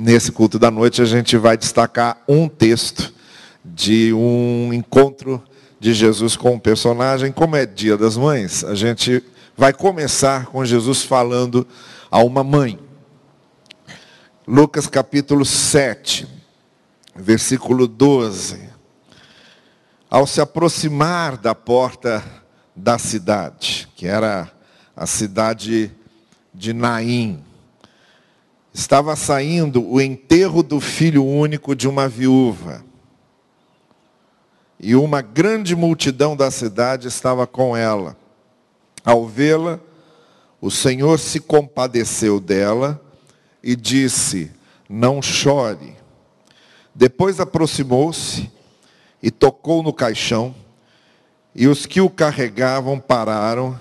[0.00, 3.12] nesse culto da noite a gente vai destacar um texto
[3.62, 5.42] de um encontro
[5.78, 7.30] de Jesus com um personagem.
[7.30, 9.22] Como é Dia das Mães, a gente
[9.54, 11.68] vai começar com Jesus falando
[12.10, 12.78] a uma mãe.
[14.48, 16.26] Lucas capítulo 7,
[17.14, 18.70] versículo 12.
[20.08, 22.24] Ao se aproximar da porta
[22.74, 24.50] da cidade, que era
[24.96, 25.92] a cidade
[26.54, 27.44] de Naim,
[28.72, 32.84] estava saindo o enterro do filho único de uma viúva.
[34.78, 38.16] E uma grande multidão da cidade estava com ela.
[39.04, 39.78] Ao vê-la,
[40.60, 43.00] o Senhor se compadeceu dela
[43.62, 44.50] e disse:
[44.88, 45.94] Não chore.
[46.94, 48.50] Depois aproximou-se
[49.22, 50.54] e tocou no caixão,
[51.54, 53.78] e os que o carregavam pararam.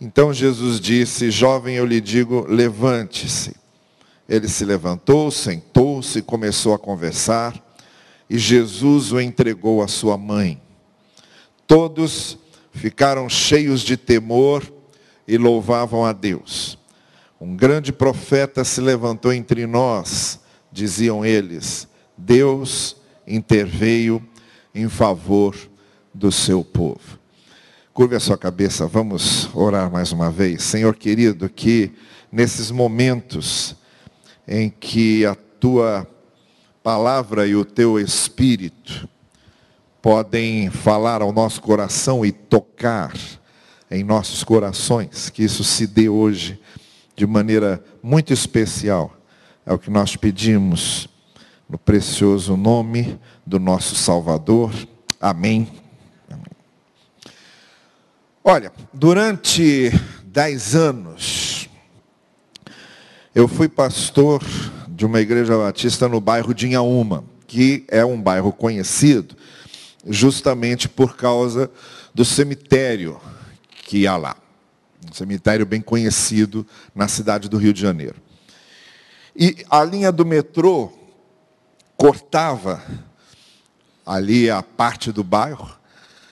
[0.00, 3.63] Então Jesus disse: Jovem, eu lhe digo, levante-se.
[4.28, 7.54] Ele se levantou, sentou-se e começou a conversar,
[8.28, 10.60] e Jesus o entregou à sua mãe.
[11.66, 12.38] Todos
[12.72, 14.64] ficaram cheios de temor
[15.28, 16.78] e louvavam a Deus.
[17.40, 20.40] Um grande profeta se levantou entre nós,
[20.72, 21.86] diziam eles.
[22.16, 24.26] Deus interveio
[24.74, 25.56] em favor
[26.12, 27.18] do seu povo.
[27.92, 30.62] Curve a sua cabeça, vamos orar mais uma vez.
[30.62, 31.92] Senhor querido, que
[32.32, 33.76] nesses momentos
[34.46, 36.06] em que a tua
[36.82, 39.08] palavra e o teu espírito
[40.02, 43.14] podem falar ao nosso coração e tocar
[43.90, 46.60] em nossos corações, que isso se dê hoje
[47.16, 49.16] de maneira muito especial.
[49.64, 51.08] É o que nós pedimos
[51.68, 54.74] no precioso nome do nosso Salvador.
[55.20, 55.68] Amém.
[56.28, 56.44] Amém.
[58.42, 59.90] Olha, durante
[60.24, 61.53] dez anos,
[63.34, 64.44] eu fui pastor
[64.88, 69.36] de uma igreja batista no bairro de Inhaúma, que é um bairro conhecido
[70.06, 71.68] justamente por causa
[72.14, 73.20] do cemitério
[73.86, 74.36] que há lá.
[75.10, 78.16] Um cemitério bem conhecido na cidade do Rio de Janeiro.
[79.34, 80.92] E a linha do metrô
[81.96, 82.80] cortava
[84.06, 85.76] ali a parte do bairro,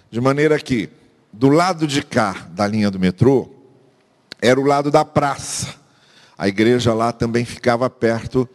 [0.08, 0.88] de maneira que
[1.32, 3.50] do lado de cá da linha do metrô
[4.40, 5.81] era o lado da praça.
[6.42, 8.48] A igreja lá também ficava perto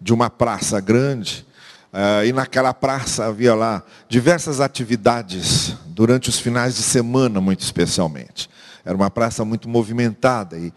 [0.00, 1.46] de uma praça grande.
[1.92, 8.48] Uh, e naquela praça havia lá diversas atividades durante os finais de semana, muito especialmente.
[8.82, 10.72] Era uma praça muito movimentada e,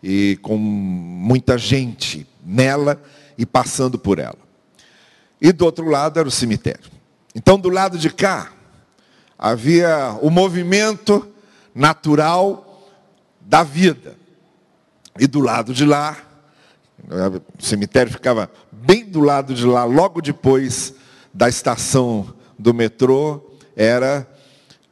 [0.00, 3.02] e com muita gente nela
[3.36, 4.38] e passando por ela.
[5.40, 6.92] E do outro lado era o cemitério.
[7.34, 8.52] Então, do lado de cá,
[9.36, 11.26] havia o movimento
[11.74, 12.88] natural
[13.40, 14.22] da vida.
[15.18, 16.16] E do lado de lá,
[17.08, 20.94] o cemitério ficava bem do lado de lá, logo depois
[21.32, 24.28] da estação do metrô, era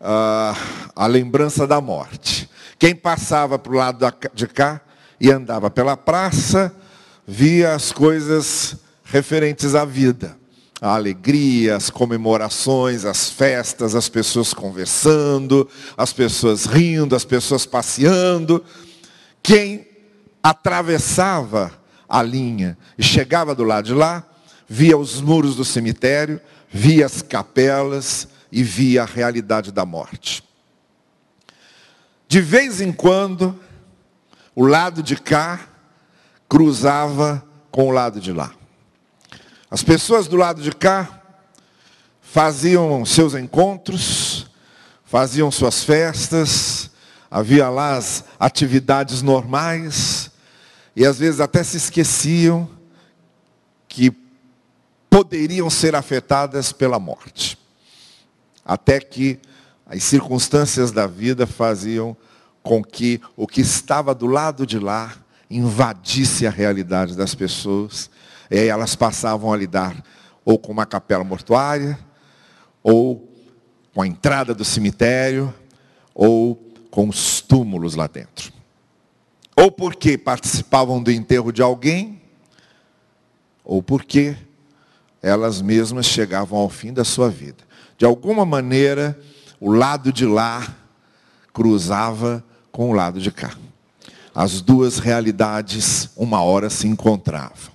[0.01, 0.57] ah,
[0.95, 2.49] a lembrança da morte.
[2.79, 4.81] Quem passava para o lado de cá
[5.21, 6.75] e andava pela praça,
[7.27, 10.37] via as coisas referentes à vida.
[10.81, 18.65] A alegria, as comemorações, as festas, as pessoas conversando, as pessoas rindo, as pessoas passeando.
[19.41, 19.92] Quem
[20.43, 21.73] atravessava
[22.09, 24.25] a linha e chegava do lado de lá,
[24.69, 30.43] via os muros do cemitério, via as capelas e via a realidade da morte.
[32.29, 33.59] De vez em quando,
[34.55, 35.61] o lado de cá
[36.49, 38.53] cruzava com o lado de lá.
[39.71, 41.23] As pessoas do lado de cá
[42.21, 44.47] faziam seus encontros,
[45.05, 46.91] faziam suas festas,
[47.31, 50.22] havia lá as atividades normais,
[50.95, 52.69] e às vezes até se esqueciam
[53.89, 54.13] que
[55.09, 57.59] poderiam ser afetadas pela morte.
[58.65, 59.39] Até que
[59.87, 62.17] as circunstâncias da vida faziam
[62.63, 65.15] com que o que estava do lado de lá
[65.51, 68.09] invadisse a realidade das pessoas,
[68.51, 70.03] e aí elas passavam a lidar
[70.45, 71.99] ou com uma capela mortuária,
[72.83, 73.29] ou
[73.95, 75.53] com a entrada do cemitério,
[76.15, 76.57] ou
[76.91, 78.53] com os túmulos lá dentro
[79.57, 82.21] ou porque participavam do enterro de alguém,
[83.65, 84.37] ou porque
[85.23, 87.63] elas mesmas chegavam ao fim da sua vida.
[87.97, 89.19] De alguma maneira,
[89.61, 90.67] o lado de lá
[91.53, 93.57] cruzava com o lado de cá.
[94.35, 97.73] As duas realidades, uma hora, se encontravam.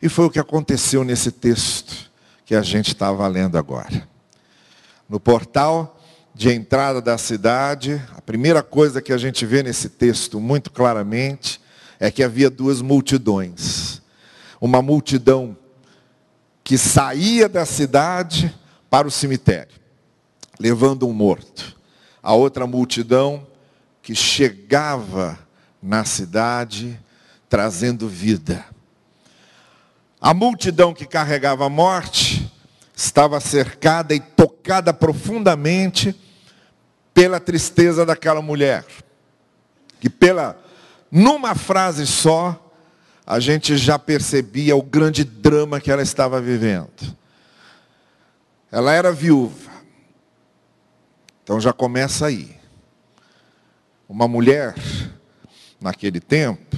[0.00, 2.10] E foi o que aconteceu nesse texto
[2.44, 4.08] que a gente estava lendo agora.
[5.08, 6.00] No portal
[6.34, 11.60] de entrada da cidade, a primeira coisa que a gente vê nesse texto muito claramente
[12.00, 14.00] é que havia duas multidões.
[14.60, 15.56] uma multidão
[16.62, 18.54] que saía da cidade
[18.88, 19.74] para o cemitério,
[20.58, 21.76] levando um morto.
[22.22, 23.44] A outra multidão
[24.00, 25.36] que chegava
[25.82, 26.98] na cidade
[27.48, 28.64] trazendo vida.
[30.20, 32.48] A multidão que carregava a morte
[32.94, 36.14] estava cercada e tocada profundamente
[37.22, 38.84] pela tristeza daquela mulher.
[40.00, 40.60] Que pela
[41.08, 42.72] numa frase só
[43.24, 47.16] a gente já percebia o grande drama que ela estava vivendo.
[48.72, 49.70] Ela era viúva.
[51.44, 52.56] Então já começa aí.
[54.08, 54.74] Uma mulher
[55.80, 56.76] naquele tempo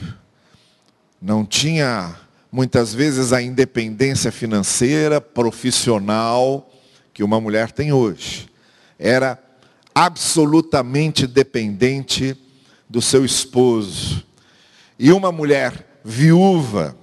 [1.22, 2.16] não tinha
[2.52, 6.70] muitas vezes a independência financeira, profissional
[7.14, 8.50] que uma mulher tem hoje.
[8.98, 9.42] Era
[9.94, 12.36] absolutamente dependente
[12.88, 14.24] do seu esposo.
[14.98, 16.96] E uma mulher viúva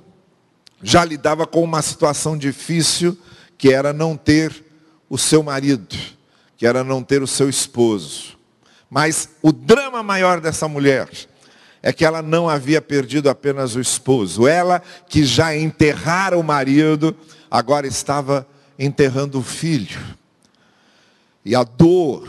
[0.83, 3.17] já lidava com uma situação difícil
[3.57, 4.65] que era não ter
[5.09, 5.95] o seu marido,
[6.57, 8.37] que era não ter o seu esposo.
[8.89, 11.09] Mas o drama maior dessa mulher
[11.81, 14.47] é que ela não havia perdido apenas o esposo.
[14.47, 17.15] Ela, que já enterrara o marido,
[17.49, 18.47] agora estava
[18.77, 19.99] enterrando o filho.
[21.43, 22.27] E a dor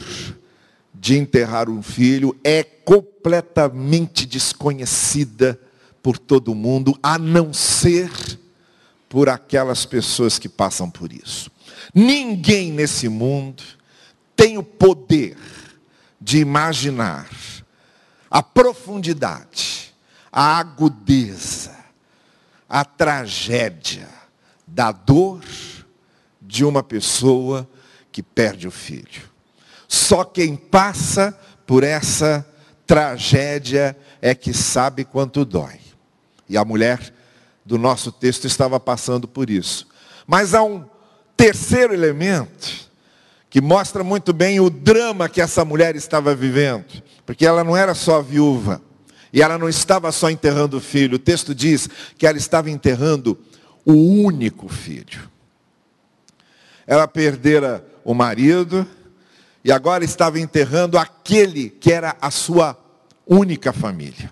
[1.02, 5.58] de enterrar um filho é completamente desconhecida
[6.00, 8.08] por todo mundo, a não ser
[9.08, 11.50] por aquelas pessoas que passam por isso.
[11.92, 13.64] Ninguém nesse mundo
[14.36, 15.36] tem o poder
[16.20, 17.28] de imaginar
[18.30, 19.92] a profundidade,
[20.30, 21.76] a agudeza,
[22.68, 24.08] a tragédia
[24.64, 25.42] da dor
[26.40, 27.68] de uma pessoa
[28.12, 29.31] que perde o filho.
[29.92, 32.46] Só quem passa por essa
[32.86, 35.78] tragédia é que sabe quanto dói.
[36.48, 37.12] E a mulher
[37.62, 39.86] do nosso texto estava passando por isso.
[40.26, 40.82] Mas há um
[41.36, 42.88] terceiro elemento
[43.50, 47.94] que mostra muito bem o drama que essa mulher estava vivendo, porque ela não era
[47.94, 48.80] só viúva,
[49.30, 51.86] e ela não estava só enterrando o filho, o texto diz
[52.16, 53.38] que ela estava enterrando
[53.84, 55.30] o único filho.
[56.86, 58.88] Ela perdera o marido
[59.64, 62.76] e agora estava enterrando aquele que era a sua
[63.26, 64.30] única família.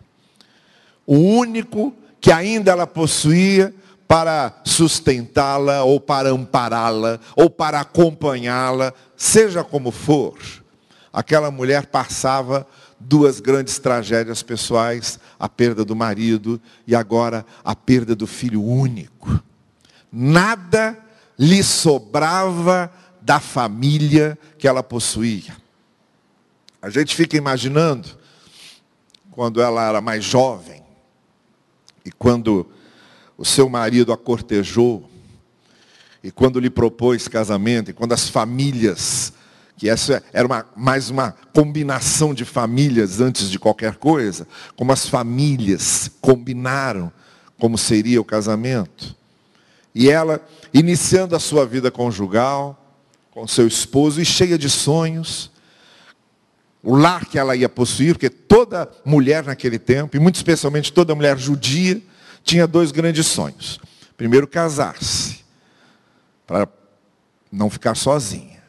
[1.06, 3.74] O único que ainda ela possuía
[4.06, 10.36] para sustentá-la, ou para ampará-la, ou para acompanhá-la, seja como for,
[11.12, 12.66] aquela mulher passava
[12.98, 19.40] duas grandes tragédias pessoais, a perda do marido e agora a perda do filho único.
[20.12, 20.98] Nada
[21.38, 25.56] lhe sobrava da família que ela possuía.
[26.80, 28.08] A gente fica imaginando,
[29.30, 30.82] quando ela era mais jovem,
[32.04, 32.66] e quando
[33.36, 35.08] o seu marido a cortejou,
[36.22, 39.32] e quando lhe propôs casamento, e quando as famílias,
[39.76, 44.46] que essa era uma, mais uma combinação de famílias antes de qualquer coisa,
[44.76, 47.12] como as famílias combinaram
[47.58, 49.14] como seria o casamento.
[49.94, 50.40] E ela,
[50.72, 52.79] iniciando a sua vida conjugal,
[53.40, 55.50] com seu esposo, e cheia de sonhos,
[56.82, 61.14] o lar que ela ia possuir, porque toda mulher naquele tempo, e muito especialmente toda
[61.14, 62.02] mulher judia,
[62.44, 63.80] tinha dois grandes sonhos.
[64.14, 65.42] Primeiro, casar-se,
[66.46, 66.68] para
[67.50, 68.62] não ficar sozinha.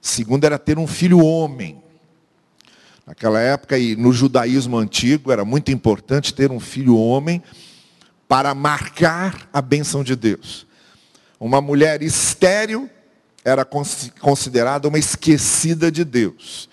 [0.00, 1.80] Segundo, era ter um filho homem.
[3.06, 7.40] Naquela época, e no judaísmo antigo, era muito importante ter um filho homem
[8.26, 10.66] para marcar a bênção de Deus.
[11.38, 12.90] Uma mulher estéril
[13.48, 16.68] era considerada uma esquecida de Deus.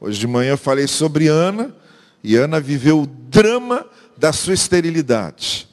[0.00, 1.74] Hoje de manhã eu falei sobre Ana,
[2.22, 3.86] e Ana viveu o drama
[4.16, 5.70] da sua esterilidade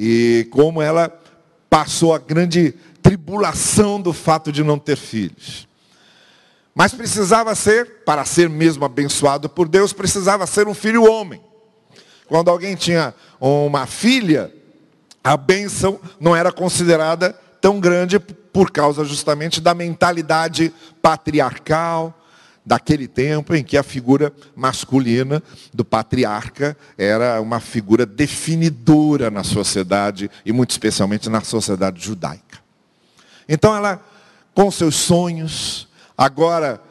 [0.00, 1.12] e como ela
[1.68, 5.66] passou a grande tribulação do fato de não ter filhos.
[6.72, 11.40] Mas precisava ser, para ser mesmo abençoado por Deus, precisava ser um filho homem.
[12.28, 14.54] Quando alguém tinha uma filha,
[15.24, 18.20] a bênção não era considerada tão grande
[18.52, 22.14] por causa justamente da mentalidade patriarcal,
[22.68, 30.30] daquele tempo em que a figura masculina do patriarca era uma figura definidora na sociedade
[30.44, 32.58] e muito especialmente na sociedade judaica.
[33.48, 34.04] Então ela,
[34.54, 36.82] com seus sonhos, agora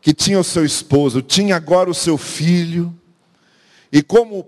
[0.00, 2.96] que tinha o seu esposo, tinha agora o seu filho,
[3.90, 4.46] e como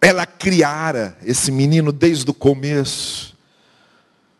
[0.00, 3.33] ela criara esse menino desde o começo,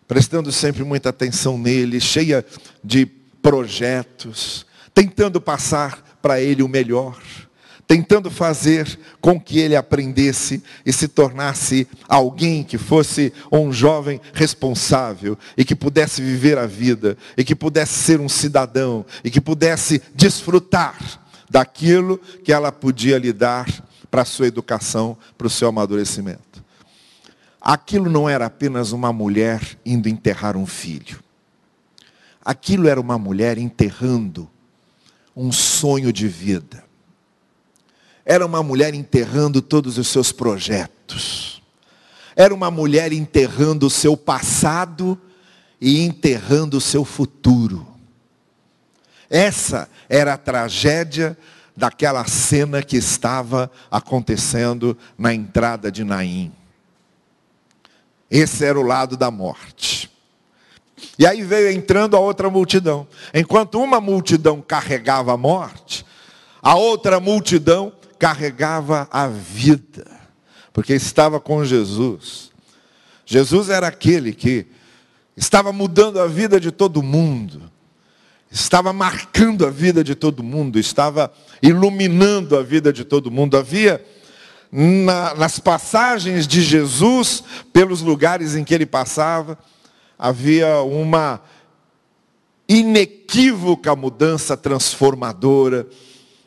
[0.06, 2.44] prestando sempre muita atenção nele, cheia
[2.82, 3.06] de
[3.42, 7.20] projetos, tentando passar para ele o melhor,
[7.86, 15.38] tentando fazer com que ele aprendesse e se tornasse alguém que fosse um jovem responsável
[15.56, 20.00] e que pudesse viver a vida e que pudesse ser um cidadão e que pudesse
[20.14, 20.96] desfrutar
[21.50, 23.66] daquilo que ela podia lhe dar
[24.10, 26.53] para a sua educação, para o seu amadurecimento.
[27.64, 31.24] Aquilo não era apenas uma mulher indo enterrar um filho.
[32.44, 34.50] Aquilo era uma mulher enterrando
[35.34, 36.84] um sonho de vida.
[38.22, 41.62] Era uma mulher enterrando todos os seus projetos.
[42.36, 45.18] Era uma mulher enterrando o seu passado
[45.80, 47.86] e enterrando o seu futuro.
[49.30, 51.34] Essa era a tragédia
[51.74, 56.52] daquela cena que estava acontecendo na entrada de Naim.
[58.30, 60.10] Esse era o lado da morte.
[61.18, 63.06] E aí veio entrando a outra multidão.
[63.32, 66.04] Enquanto uma multidão carregava a morte,
[66.62, 70.06] a outra multidão carregava a vida,
[70.72, 72.50] porque estava com Jesus.
[73.26, 74.66] Jesus era aquele que
[75.36, 77.70] estava mudando a vida de todo mundo,
[78.50, 83.56] estava marcando a vida de todo mundo, estava iluminando a vida de todo mundo.
[83.56, 84.04] Havia
[84.76, 89.56] na, nas passagens de Jesus pelos lugares em que ele passava,
[90.18, 91.40] havia uma
[92.68, 95.86] inequívoca mudança transformadora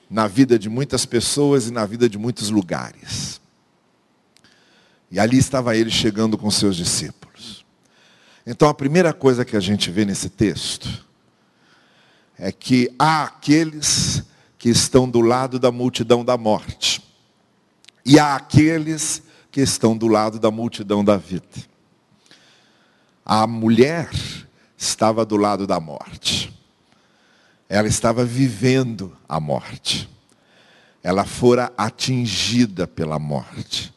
[0.10, 3.40] na vida de muitas pessoas e na vida de muitos lugares.
[5.10, 7.66] E ali estava ele chegando com seus discípulos.
[8.46, 11.06] Então a primeira coisa que a gente vê nesse texto
[12.38, 14.22] é que há aqueles
[14.58, 17.07] que estão do lado da multidão da morte.
[18.08, 19.22] E aqueles
[19.52, 21.44] que estão do lado da multidão da vida.
[23.26, 24.10] A mulher
[24.78, 26.54] estava do lado da morte.
[27.68, 30.10] Ela estava vivendo a morte.
[31.04, 33.94] Ela fora atingida pela morte.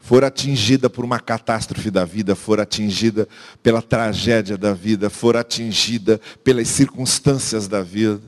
[0.00, 3.28] Fora atingida por uma catástrofe da vida, fora atingida
[3.62, 8.20] pela tragédia da vida, fora atingida pelas circunstâncias da vida.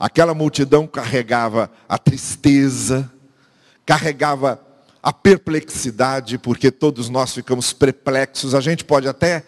[0.00, 3.08] Aquela multidão carregava a tristeza,
[3.88, 4.60] carregava
[5.02, 8.54] a perplexidade, porque todos nós ficamos perplexos.
[8.54, 9.42] A gente pode até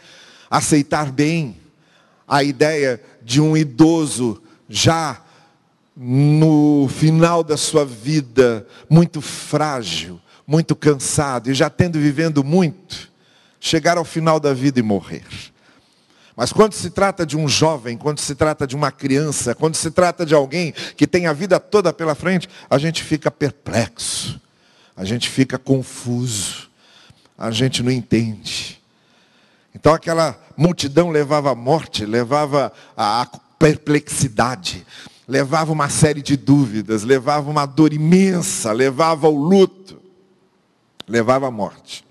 [0.50, 1.59] aceitar bem
[2.26, 5.20] a ideia de um idoso já
[5.94, 13.12] no final da sua vida, muito frágil, muito cansado e já tendo vivendo muito,
[13.61, 15.26] chegar ao final da vida e morrer.
[16.40, 19.90] Mas quando se trata de um jovem, quando se trata de uma criança, quando se
[19.90, 24.40] trata de alguém que tem a vida toda pela frente, a gente fica perplexo,
[24.97, 26.70] a gente fica confuso,
[27.37, 28.80] a gente não entende.
[29.75, 33.28] Então aquela multidão levava a morte, levava a
[33.59, 34.87] perplexidade,
[35.28, 40.00] levava uma série de dúvidas, levava uma dor imensa, levava o luto,
[41.06, 42.02] levava a morte.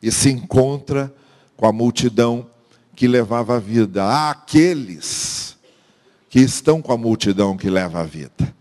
[0.00, 1.12] E se encontra
[1.56, 2.48] com a multidão
[2.98, 4.02] que levava a vida.
[4.02, 5.56] Há aqueles
[6.28, 8.52] que estão com a multidão que leva a vida.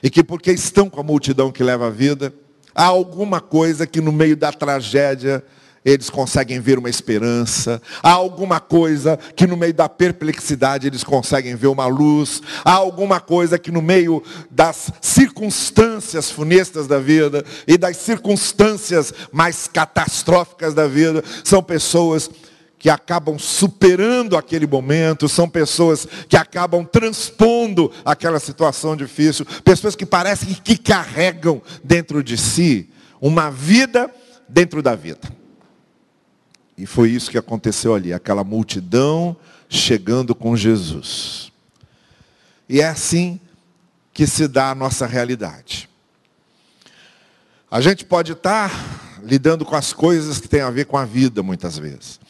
[0.00, 2.32] E que porque estão com a multidão que leva a vida,
[2.72, 5.42] há alguma coisa que no meio da tragédia
[5.84, 7.82] eles conseguem ver uma esperança.
[8.00, 12.40] Há alguma coisa que no meio da perplexidade eles conseguem ver uma luz.
[12.64, 19.66] Há alguma coisa que no meio das circunstâncias funestas da vida e das circunstâncias mais
[19.66, 22.30] catastróficas da vida, são pessoas
[22.86, 30.06] que acabam superando aquele momento, são pessoas que acabam transpondo aquela situação difícil, pessoas que
[30.06, 32.88] parecem que carregam dentro de si
[33.20, 34.08] uma vida
[34.48, 35.28] dentro da vida.
[36.78, 39.36] E foi isso que aconteceu ali, aquela multidão
[39.68, 41.50] chegando com Jesus.
[42.68, 43.40] E é assim
[44.14, 45.90] que se dá a nossa realidade.
[47.68, 48.70] A gente pode estar
[49.24, 52.24] lidando com as coisas que têm a ver com a vida muitas vezes.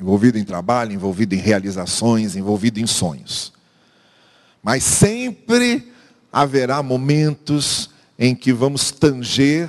[0.00, 3.52] Envolvido em trabalho, envolvido em realizações, envolvido em sonhos.
[4.62, 5.92] Mas sempre
[6.32, 9.68] haverá momentos em que vamos tanger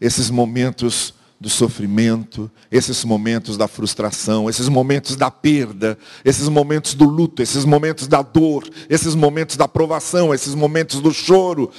[0.00, 7.04] esses momentos do sofrimento, esses momentos da frustração, esses momentos da perda, esses momentos do
[7.04, 11.70] luto, esses momentos da dor, esses momentos da provação, esses momentos do choro,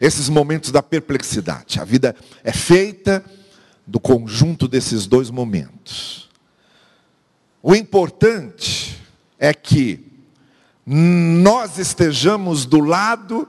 [0.00, 1.80] esses momentos da perplexidade.
[1.80, 3.24] A vida é feita
[3.84, 6.27] do conjunto desses dois momentos.
[7.68, 8.98] O importante
[9.38, 10.02] é que
[10.86, 13.46] nós estejamos do lado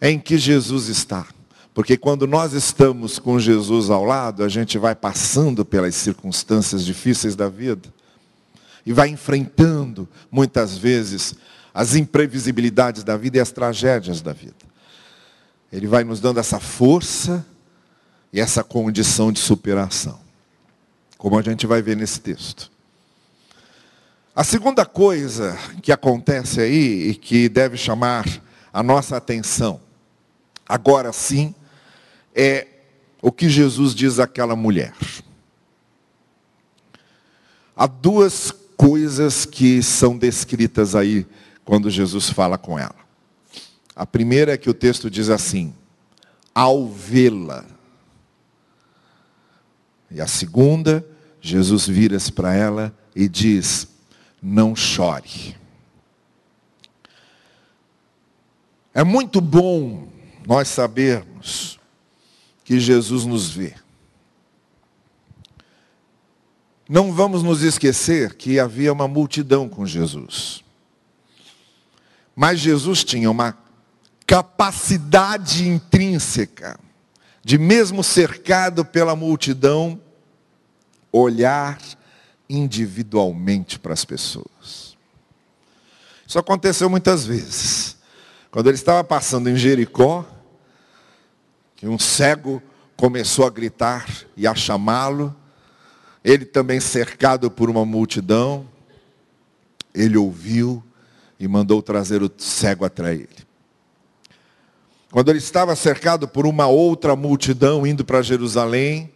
[0.00, 1.26] em que Jesus está.
[1.74, 7.34] Porque quando nós estamos com Jesus ao lado, a gente vai passando pelas circunstâncias difíceis
[7.34, 7.92] da vida
[8.86, 11.34] e vai enfrentando, muitas vezes,
[11.74, 14.54] as imprevisibilidades da vida e as tragédias da vida.
[15.72, 17.44] Ele vai nos dando essa força
[18.32, 20.20] e essa condição de superação.
[21.16, 22.77] Como a gente vai ver nesse texto.
[24.38, 28.24] A segunda coisa que acontece aí e que deve chamar
[28.72, 29.80] a nossa atenção,
[30.64, 31.52] agora sim,
[32.32, 32.68] é
[33.20, 34.94] o que Jesus diz àquela mulher.
[37.74, 41.26] Há duas coisas que são descritas aí
[41.64, 42.94] quando Jesus fala com ela.
[43.96, 45.74] A primeira é que o texto diz assim:
[46.54, 47.64] ao vê-la.
[50.08, 51.04] E a segunda,
[51.40, 53.97] Jesus vira-se para ela e diz:
[54.42, 55.56] não chore.
[58.94, 60.08] É muito bom
[60.46, 61.78] nós sabermos
[62.64, 63.74] que Jesus nos vê.
[66.88, 70.64] Não vamos nos esquecer que havia uma multidão com Jesus.
[72.34, 73.58] Mas Jesus tinha uma
[74.26, 76.78] capacidade intrínseca
[77.44, 80.00] de, mesmo cercado pela multidão,
[81.12, 81.78] olhar
[82.48, 84.96] individualmente para as pessoas.
[86.26, 87.96] Isso aconteceu muitas vezes.
[88.50, 90.24] Quando ele estava passando em Jericó,
[91.76, 92.62] que um cego
[92.96, 95.34] começou a gritar e a chamá-lo,
[96.24, 98.66] ele também cercado por uma multidão,
[99.94, 100.82] ele ouviu
[101.38, 103.28] e mandou trazer o cego até ele.
[105.10, 109.10] Quando ele estava cercado por uma outra multidão indo para Jerusalém,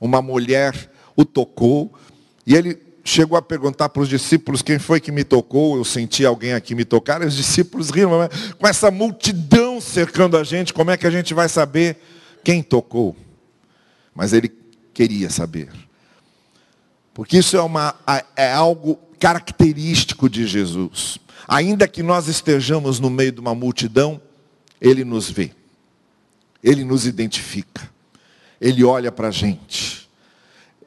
[0.00, 1.94] uma mulher o tocou
[2.46, 6.24] e ele chegou a perguntar para os discípulos quem foi que me tocou, eu senti
[6.24, 10.72] alguém aqui me tocar, e os discípulos riram, mas com essa multidão cercando a gente,
[10.72, 11.96] como é que a gente vai saber
[12.44, 13.16] quem tocou?
[14.14, 14.52] Mas ele
[14.92, 15.68] queria saber.
[17.12, 17.94] Porque isso é, uma,
[18.36, 21.18] é algo característico de Jesus.
[21.48, 24.20] Ainda que nós estejamos no meio de uma multidão,
[24.80, 25.52] Ele nos vê.
[26.62, 27.88] Ele nos identifica.
[28.60, 30.05] Ele olha para a gente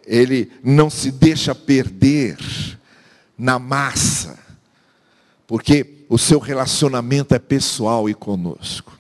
[0.10, 2.36] ele não se deixa perder
[3.38, 4.40] na massa,
[5.46, 8.98] porque o seu relacionamento é pessoal e conosco.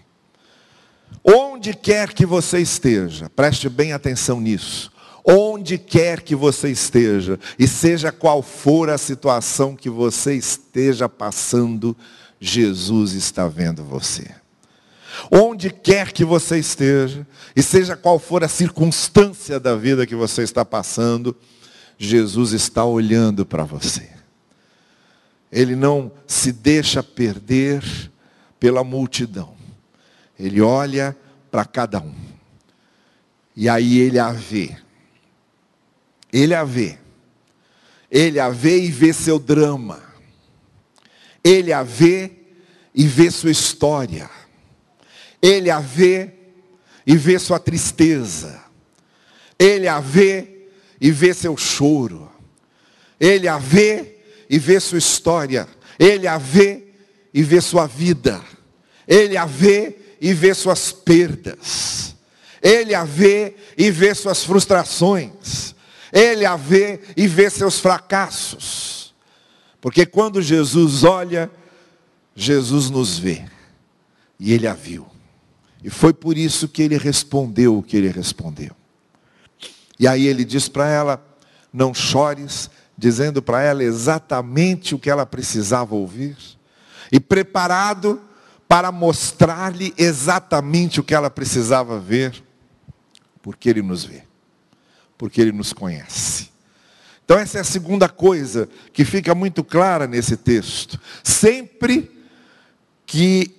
[1.23, 4.91] Onde quer que você esteja, preste bem atenção nisso.
[5.25, 11.97] Onde quer que você esteja, e seja qual for a situação que você esteja passando,
[12.39, 14.38] Jesus está vendo você.
[15.31, 20.43] Onde quer que você esteja, e seja qual for a circunstância da vida que você
[20.43, 21.35] está passando,
[21.97, 24.09] Jesus está olhando para você.
[25.51, 27.83] Ele não se deixa perder
[28.59, 29.55] pela multidão.
[30.39, 31.15] Ele olha
[31.51, 32.15] para cada um.
[33.55, 34.77] E aí ele a vê.
[36.31, 36.97] Ele a vê.
[38.09, 40.01] Ele a vê e vê seu drama.
[41.43, 42.31] Ele a vê
[42.93, 44.29] e vê sua história.
[45.41, 46.31] Ele a vê
[47.05, 48.59] e vê sua tristeza.
[49.57, 50.67] Ele a vê
[50.99, 52.31] e vê seu choro.
[53.19, 54.17] Ele a vê
[54.49, 55.67] e vê sua história.
[55.97, 56.83] Ele a vê
[57.33, 58.41] e vê sua vida.
[59.07, 62.15] Ele a vê e vê suas perdas.
[62.61, 65.73] Ele a vê e vê suas frustrações.
[66.11, 69.13] Ele a vê e vê seus fracassos.
[69.81, 71.49] Porque quando Jesus olha,
[72.35, 73.45] Jesus nos vê.
[74.39, 75.07] E ele a viu.
[75.83, 78.71] E foi por isso que ele respondeu o que ele respondeu.
[79.97, 81.23] E aí ele diz para ela:
[81.71, 86.37] Não chores, dizendo para ela exatamente o que ela precisava ouvir.
[87.11, 88.21] E preparado
[88.67, 92.43] para mostrar-lhe exatamente o que ela precisava ver,
[93.41, 94.23] porque ele nos vê,
[95.17, 96.49] porque ele nos conhece.
[97.25, 100.99] Então, essa é a segunda coisa que fica muito clara nesse texto.
[101.23, 102.11] Sempre
[103.05, 103.55] que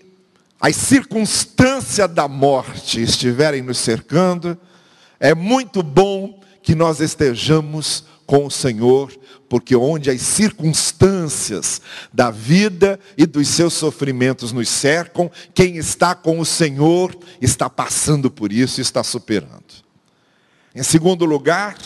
[0.61, 1.70] as circunstâncias
[2.09, 4.59] da morte estiverem nos cercando,
[5.19, 9.13] é muito bom que nós estejamos com o Senhor,
[9.49, 11.81] porque onde as circunstâncias
[12.13, 18.31] da vida e dos seus sofrimentos nos cercam, quem está com o Senhor está passando
[18.31, 19.65] por isso e está superando.
[20.75, 21.77] Em segundo lugar,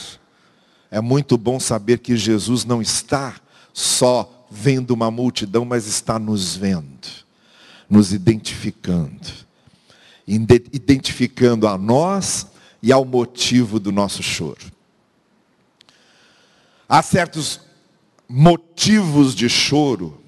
[0.90, 3.34] é muito bom saber que Jesus não está
[3.72, 7.24] só vendo uma multidão, mas está nos vendo
[7.88, 9.44] nos identificando.
[10.26, 12.46] Identificando a nós
[12.82, 14.72] e ao motivo do nosso choro.
[16.88, 17.60] Há certos
[18.28, 20.20] motivos de choro,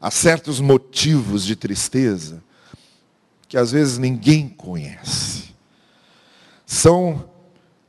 [0.00, 2.42] há certos motivos de tristeza,
[3.48, 5.54] que às vezes ninguém conhece.
[6.66, 7.28] São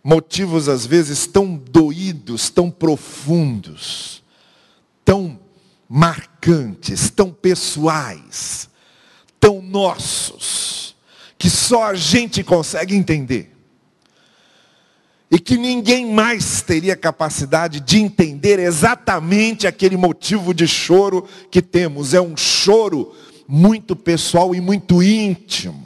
[0.03, 4.21] motivos às vezes tão doídos, tão profundos,
[5.03, 5.39] tão
[5.89, 8.69] marcantes, tão pessoais,
[9.39, 10.74] tão nossos,
[11.37, 13.51] que só a gente consegue entender.
[15.29, 22.13] E que ninguém mais teria capacidade de entender exatamente aquele motivo de choro que temos.
[22.13, 23.13] É um choro
[23.47, 25.85] muito pessoal e muito íntimo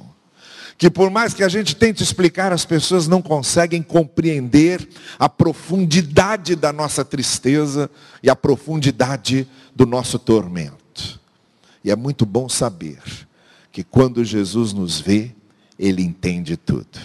[0.79, 4.87] que por mais que a gente tente explicar, as pessoas não conseguem compreender
[5.19, 7.91] a profundidade da nossa tristeza
[8.23, 11.19] e a profundidade do nosso tormento.
[11.83, 12.97] E é muito bom saber
[13.73, 15.35] que quando Jesus nos vê,
[15.79, 16.99] ele entende tudo.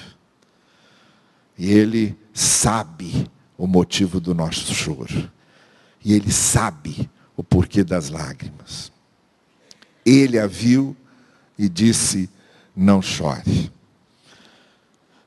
[1.56, 5.30] E ele sabe o motivo do nosso choro.
[6.04, 8.90] E ele sabe o porquê das lágrimas.
[10.04, 10.96] Ele a viu
[11.56, 12.28] e disse:
[12.74, 13.72] não chore.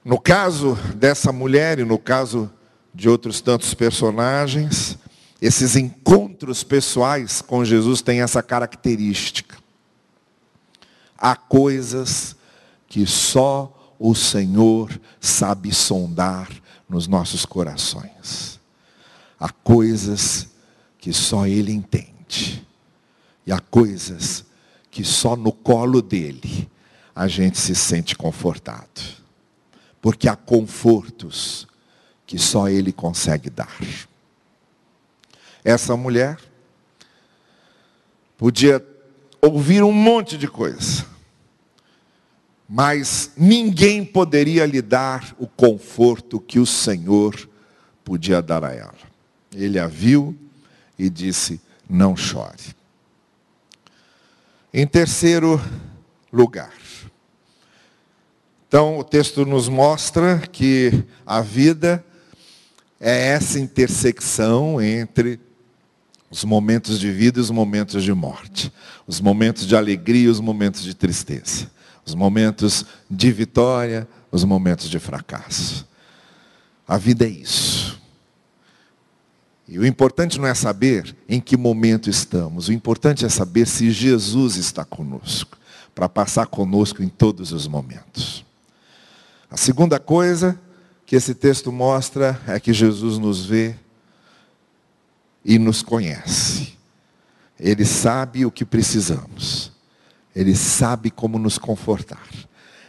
[0.04, 2.52] No caso dessa mulher e no caso
[2.94, 4.98] de outros tantos personagens,
[5.42, 9.58] esses encontros pessoais com Jesus têm essa característica.
[11.18, 12.37] Há coisas
[12.88, 16.50] que só o Senhor sabe sondar
[16.88, 18.60] nos nossos corações.
[19.40, 20.48] Há coisas
[20.98, 22.66] que só Ele entende.
[23.46, 24.46] E há coisas
[24.90, 26.70] que só no colo dele
[27.16, 29.02] a gente se sente confortado.
[30.02, 31.68] Porque há confortos
[32.26, 33.78] que só Ele consegue dar.
[35.64, 36.38] Essa mulher
[38.38, 38.86] podia
[39.42, 41.06] ouvir um monte de coisa,
[42.68, 47.50] mas ninguém poderia lhe dar o conforto que o Senhor
[48.04, 48.94] podia dar a ela.
[49.56, 50.36] Ele a viu
[50.98, 52.76] e disse: Não chore.
[54.74, 55.62] Em terceiro
[56.32, 56.74] lugar,
[58.68, 62.04] então, o texto nos mostra que a vida
[63.00, 65.40] é essa intersecção entre
[66.30, 68.70] os momentos de vida e os momentos de morte,
[69.08, 71.72] os momentos de alegria e os momentos de tristeza,
[72.08, 75.86] os momentos de vitória, os momentos de fracasso.
[76.88, 78.02] A vida é isso.
[79.68, 83.92] E o importante não é saber em que momento estamos, o importante é saber se
[83.92, 85.58] Jesus está conosco,
[85.94, 88.46] para passar conosco em todos os momentos.
[89.52, 90.58] A segunda coisa
[91.06, 93.76] que esse texto mostra é que Jesus nos vê
[95.44, 96.78] e nos conhece.
[97.60, 99.77] Ele sabe o que precisamos.
[100.38, 102.30] Ele sabe como nos confortar.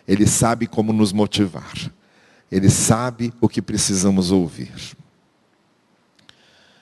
[0.07, 1.91] Ele sabe como nos motivar.
[2.53, 4.75] Ele sabe o que precisamos ouvir.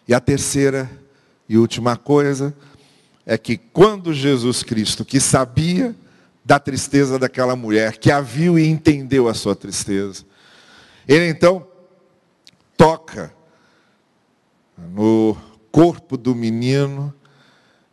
[0.08, 0.90] E a terceira
[1.48, 2.52] e última coisa
[3.24, 5.94] é que quando Jesus Cristo, que sabia
[6.44, 10.24] da tristeza daquela mulher, que a viu e entendeu a sua tristeza.
[11.06, 11.64] Ele então
[12.76, 13.32] toca
[14.76, 15.36] no
[15.70, 17.14] corpo do menino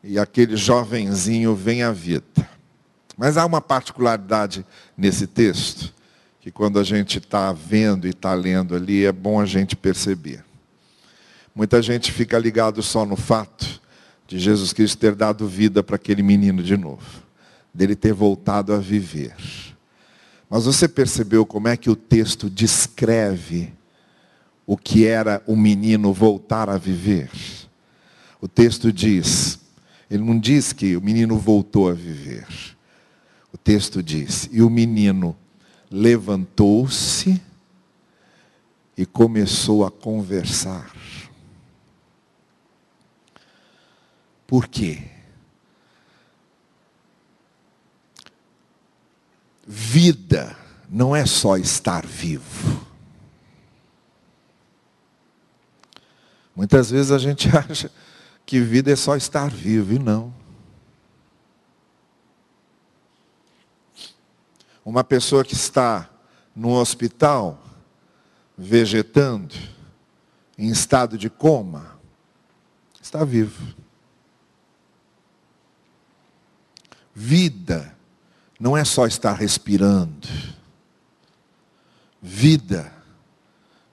[0.04, 2.53] e aquele jovenzinho vem à vida.
[3.18, 4.66] Mas há uma particularidade
[4.98, 5.94] nesse texto,
[6.42, 10.44] que quando a gente está vendo e está lendo ali, é bom a gente perceber.
[11.56, 13.82] Muita gente fica ligado só no fato
[14.28, 17.24] de Jesus Cristo ter dado vida para aquele menino de novo
[17.74, 19.36] dele ter voltado a viver.
[20.50, 23.74] Mas você percebeu como é que o texto descreve
[24.66, 27.32] o que era o menino voltar a viver?
[28.40, 29.60] O texto diz,
[30.10, 32.46] ele não diz que o menino voltou a viver.
[33.54, 35.38] O texto diz, e o menino
[35.90, 37.40] levantou-se
[38.98, 40.92] e começou a conversar.
[44.48, 45.04] Por quê?
[49.66, 50.58] Vida
[50.90, 52.86] não é só estar vivo.
[56.56, 57.92] Muitas vezes a gente acha
[58.46, 60.34] que vida é só estar vivo, e não.
[64.86, 66.10] Uma pessoa que está
[66.56, 67.60] no hospital,
[68.58, 69.56] vegetando,
[70.58, 71.98] em estado de coma,
[73.02, 73.74] está vivo.
[77.16, 77.96] Vida
[78.60, 80.28] não é só estar respirando.
[82.22, 82.92] Vida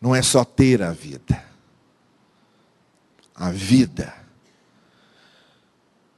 [0.01, 1.45] não é só ter a vida.
[3.35, 4.15] A vida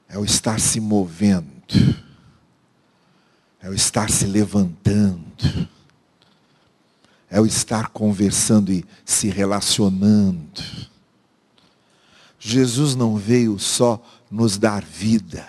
[0.09, 1.63] é o estar se movendo,
[3.63, 5.69] é o estar se levantando,
[7.31, 10.63] é o estar conversando e se relacionando.
[12.39, 15.47] Jesus não veio só nos dar vida,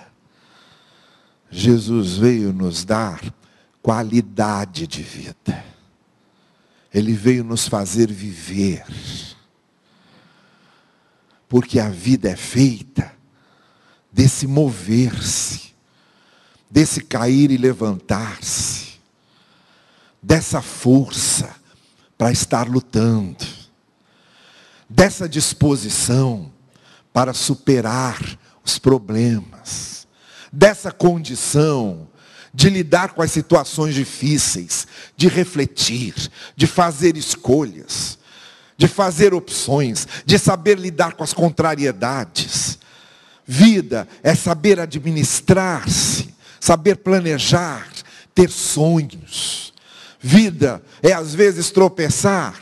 [1.49, 3.21] Jesus veio nos dar
[3.81, 5.65] qualidade de vida.
[6.93, 8.85] Ele veio nos fazer viver.
[11.49, 13.11] Porque a vida é feita
[14.11, 15.72] desse mover-se,
[16.73, 18.93] desse cair e levantar-se.
[20.25, 21.53] dessa força
[22.17, 23.45] para estar lutando,
[24.89, 26.49] dessa disposição
[27.11, 30.07] para superar os problemas,
[30.51, 32.07] dessa condição
[32.53, 36.15] de lidar com as situações difíceis, de refletir,
[36.55, 38.17] de fazer escolhas,
[38.77, 42.79] de fazer opções, de saber lidar com as contrariedades.
[43.45, 46.32] Vida é saber administrar-se,
[46.63, 47.91] saber planejar,
[48.33, 49.73] ter sonhos.
[50.17, 52.57] Vida é às vezes tropeçar,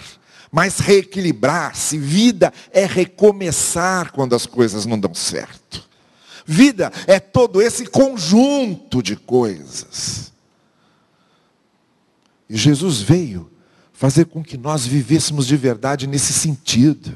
[0.51, 1.99] mas reequilibrar-se.
[1.99, 5.87] Vida é recomeçar quando as coisas não dão certo.
[6.47, 10.33] Vida é todo esse conjunto de coisas.
[12.49, 13.51] E Jesus veio
[13.93, 17.15] fazer com que nós vivêssemos de verdade nesse sentido.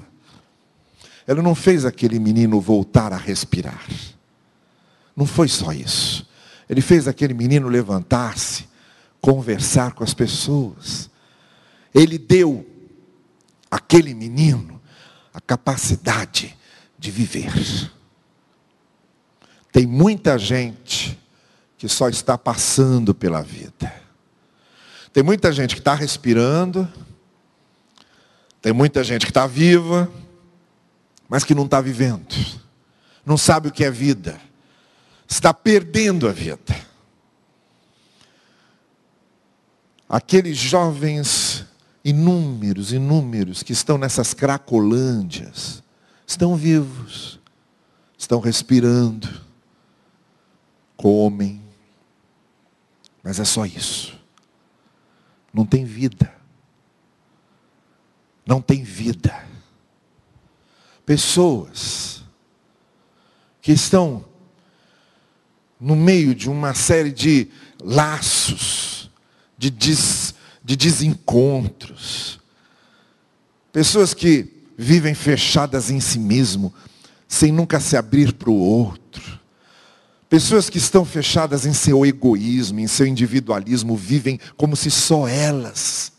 [1.25, 3.89] Ela não fez aquele menino voltar a respirar.
[5.17, 6.34] Não foi só isso.
[6.69, 8.67] Ele fez aquele menino levantar-se,
[9.21, 11.09] conversar com as pessoas.
[11.93, 12.65] Ele deu
[13.69, 14.81] àquele menino
[15.33, 16.57] a capacidade
[16.97, 17.51] de viver.
[19.71, 21.19] Tem muita gente
[21.77, 23.93] que só está passando pela vida.
[25.11, 26.87] Tem muita gente que está respirando,
[28.61, 30.11] tem muita gente que está viva,
[31.29, 32.35] mas que não está vivendo,
[33.25, 34.39] não sabe o que é vida,
[35.27, 36.75] está perdendo a vida.
[40.07, 41.65] Aqueles jovens
[42.03, 45.81] inúmeros, inúmeros, que estão nessas cracolândias,
[46.27, 47.39] estão vivos,
[48.17, 49.41] estão respirando,
[50.95, 51.61] comem,
[53.23, 54.15] mas é só isso.
[55.51, 56.31] Não tem vida.
[58.45, 59.43] Não tem vida.
[61.05, 62.23] Pessoas
[63.61, 64.23] que estão
[65.85, 67.47] no meio de uma série de
[67.79, 69.11] laços,
[69.55, 72.39] de, des, de desencontros.
[73.71, 76.73] Pessoas que vivem fechadas em si mesmo,
[77.27, 79.39] sem nunca se abrir para o outro.
[80.27, 86.11] Pessoas que estão fechadas em seu egoísmo, em seu individualismo, vivem como se só elas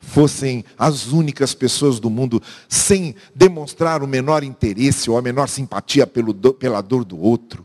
[0.00, 6.04] fossem as únicas pessoas do mundo, sem demonstrar o menor interesse ou a menor simpatia
[6.04, 7.64] pelo, pela dor do outro,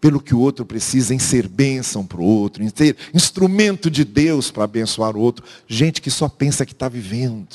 [0.00, 4.02] pelo que o outro precisa, em ser bênção para o outro, em ser instrumento de
[4.02, 5.44] Deus para abençoar o outro.
[5.68, 7.54] Gente que só pensa que está vivendo,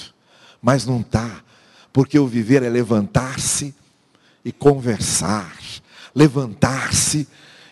[0.61, 1.43] mas não está,
[1.91, 3.73] porque o viver é levantar-se
[4.43, 5.57] e conversar,
[6.13, 7.27] levantar-se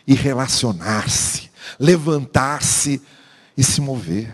[0.08, 3.00] e relacionar-se, levantar-se
[3.56, 4.34] e se mover.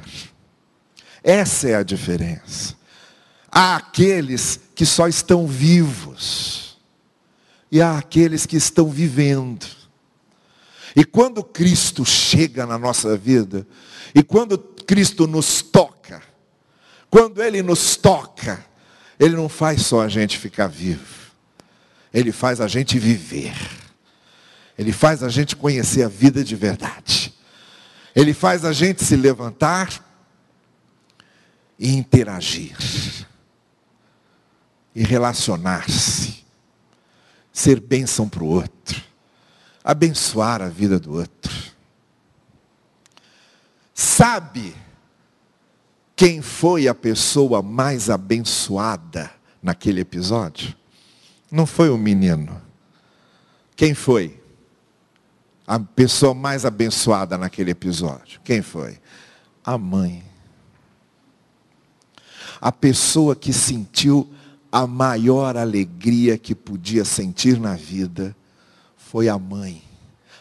[1.22, 2.76] Essa é a diferença.
[3.52, 6.78] Há aqueles que só estão vivos,
[7.72, 9.79] e há aqueles que estão vivendo.
[10.96, 13.68] E quando Cristo chega na nossa vida,
[14.14, 16.22] e quando Cristo nos toca,
[17.10, 18.64] quando Ele nos toca,
[19.20, 21.06] Ele não faz só a gente ficar vivo,
[22.14, 23.56] Ele faz a gente viver.
[24.80, 27.34] Ele faz a gente conhecer a vida de verdade.
[28.16, 30.06] Ele faz a gente se levantar
[31.78, 32.78] e interagir.
[34.96, 36.46] E relacionar-se.
[37.52, 39.09] Ser bênção para o outro.
[39.84, 41.52] Abençoar a vida do outro.
[43.94, 44.76] Sabe
[46.16, 50.76] quem foi a pessoa mais abençoada naquele episódio?
[51.52, 52.62] Não foi o menino.
[53.76, 54.40] Quem foi?
[55.70, 58.42] a pessoa mais abençoada naquele episódio?
[58.44, 58.98] Quem foi?
[59.64, 60.24] A mãe.
[62.60, 64.28] A pessoa que sentiu
[64.72, 68.36] a maior alegria que podia sentir na vida
[69.12, 69.82] foi a mãe.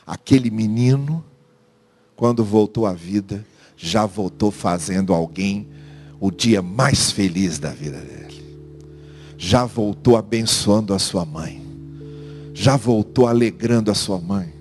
[0.06, 1.24] Aquele menino,
[2.16, 3.44] quando voltou à vida,
[3.76, 5.68] já voltou fazendo alguém
[6.20, 8.42] o dia mais feliz da vida dele.
[9.36, 11.62] Já voltou abençoando a sua mãe.
[12.54, 14.58] Já voltou alegrando a sua mãe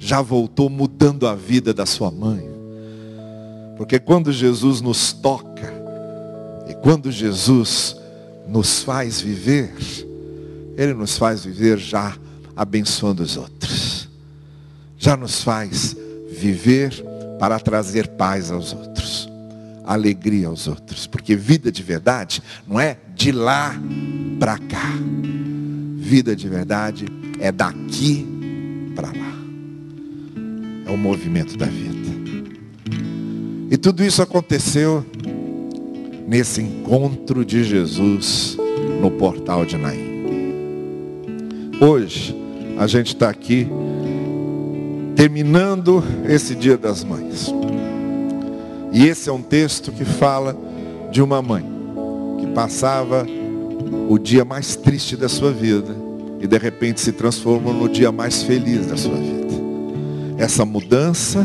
[0.00, 2.48] já voltou mudando a vida da sua mãe.
[3.76, 5.70] Porque quando Jesus nos toca,
[6.66, 7.94] e quando Jesus
[8.48, 9.70] nos faz viver,
[10.76, 12.16] Ele nos faz viver já
[12.56, 14.08] abençoando os outros.
[14.98, 15.96] Já nos faz
[16.30, 16.92] viver
[17.38, 19.28] para trazer paz aos outros,
[19.84, 21.06] alegria aos outros.
[21.06, 23.74] Porque vida de verdade não é de lá
[24.38, 24.92] para cá.
[25.96, 27.06] Vida de verdade
[27.38, 28.26] é daqui
[28.94, 29.30] para lá
[30.90, 32.10] é o movimento da vida.
[33.70, 35.06] E tudo isso aconteceu
[36.26, 38.56] nesse encontro de Jesus
[39.00, 40.10] no portal de Naim.
[41.80, 42.36] Hoje,
[42.78, 43.68] a gente está aqui
[45.14, 47.52] terminando esse Dia das Mães.
[48.92, 50.56] E esse é um texto que fala
[51.10, 51.64] de uma mãe
[52.38, 53.26] que passava
[54.08, 55.94] o dia mais triste da sua vida
[56.40, 59.54] e de repente se transforma no dia mais feliz da sua vida.
[60.38, 61.44] Essa mudança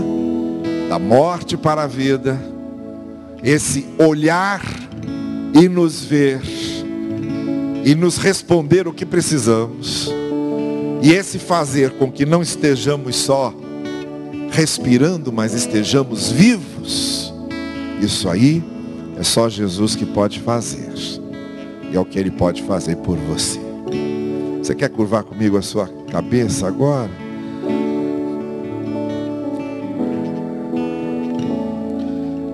[0.89, 2.39] da morte para a vida,
[3.43, 4.61] esse olhar
[5.53, 6.41] e nos ver
[7.83, 10.09] e nos responder o que precisamos.
[11.01, 13.53] E esse fazer com que não estejamos só
[14.51, 17.33] respirando, mas estejamos vivos.
[18.01, 18.63] Isso aí
[19.17, 20.93] é só Jesus que pode fazer.
[21.91, 23.59] E é o que ele pode fazer por você.
[24.59, 27.11] Você quer curvar comigo a sua cabeça agora?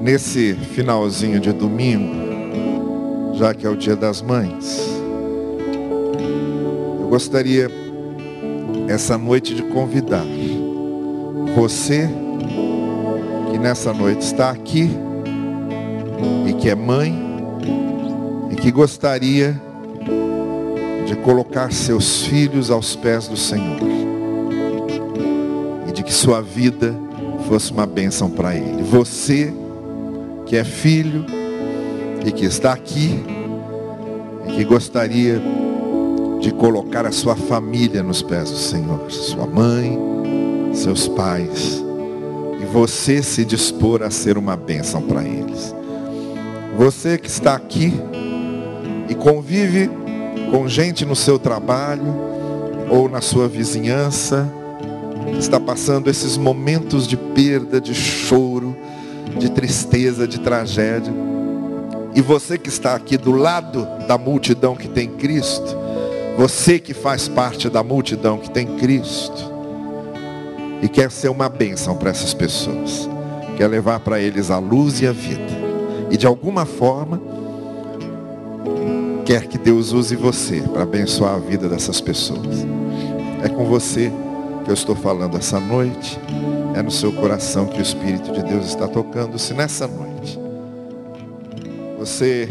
[0.02, 4.80] Nesse finalzinho de domingo, já que é o dia das mães,
[7.00, 7.81] eu gostaria
[8.88, 10.26] essa noite de convidar
[11.56, 12.10] você
[13.52, 14.90] que nessa noite está aqui
[16.48, 17.14] e que é mãe
[18.50, 19.60] e que gostaria
[21.06, 23.80] de colocar seus filhos aos pés do Senhor
[25.88, 26.96] e de que sua vida
[27.48, 28.82] fosse uma bênção para Ele.
[28.84, 29.54] Você
[30.46, 31.26] que é filho
[32.26, 33.24] e que está aqui
[34.48, 35.42] e que gostaria
[36.42, 39.98] de colocar a sua família nos pés do Senhor, sua mãe,
[40.74, 41.84] seus pais,
[42.60, 45.74] e você se dispor a ser uma bênção para eles.
[46.78, 47.94] Você que está aqui
[49.08, 49.90] e convive
[50.50, 52.14] com gente no seu trabalho
[52.90, 54.52] ou na sua vizinhança,
[55.38, 58.76] está passando esses momentos de perda, de choro,
[59.38, 61.14] de tristeza, de tragédia.
[62.16, 65.81] E você que está aqui do lado da multidão que tem Cristo,
[66.38, 69.52] você que faz parte da multidão que tem Cristo
[70.82, 73.10] e quer ser uma bênção para essas pessoas,
[73.58, 75.62] quer levar para eles a luz e a vida,
[76.10, 77.22] e de alguma forma
[79.26, 82.66] quer que Deus use você para abençoar a vida dessas pessoas.
[83.44, 84.12] É com você
[84.64, 86.20] que eu estou falando essa noite,
[86.76, 89.38] é no seu coração que o Espírito de Deus está tocando.
[89.38, 90.40] Se nessa noite
[92.00, 92.50] você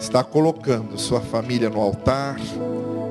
[0.00, 2.36] está colocando sua família no altar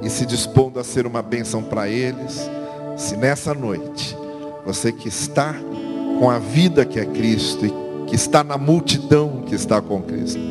[0.02, 2.50] e se dispondo a ser uma bênção para eles,
[2.98, 4.18] se nessa noite
[4.66, 5.56] você que está
[6.20, 7.74] com a vida que é Cristo e
[8.08, 10.42] que está na multidão que está com Cristo,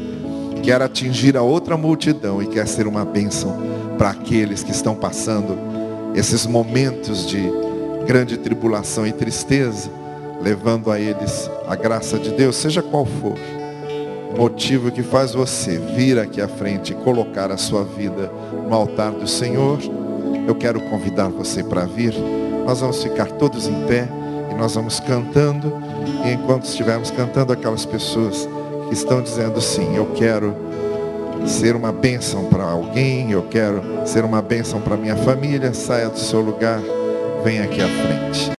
[0.63, 3.57] quer atingir a outra multidão e quer ser uma bênção
[3.99, 5.59] para aqueles que estão passando
[6.15, 7.43] esses momentos de
[8.07, 9.91] grande tribulação e tristeza,
[10.41, 13.37] levando a eles a graça de Deus, seja qual for
[14.37, 18.31] motivo que faz você vir aqui à frente e colocar a sua vida
[18.69, 19.79] no altar do Senhor,
[20.47, 22.15] eu quero convidar você para vir.
[22.67, 24.09] Nós vamos ficar todos em pé
[24.51, 25.73] e nós vamos cantando.
[26.25, 28.49] E enquanto estivermos cantando, aquelas pessoas
[28.89, 30.55] que estão dizendo sim, eu quero
[31.47, 36.19] ser uma bênção para alguém, eu quero ser uma bênção para minha família, saia do
[36.19, 36.81] seu lugar,
[37.45, 38.51] venha aqui à frente.